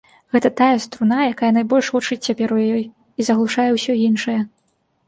Гэта 0.35 0.49
тая 0.61 0.69
струна, 0.85 1.19
якая 1.33 1.51
найбольш 1.59 1.91
гучыць 1.99 2.19
цяпер 2.31 2.49
у 2.59 2.59
ёй 2.75 2.85
і 2.89 3.21
заглушае 3.31 3.69
ўсё 3.79 4.01
іншае. 4.09 4.41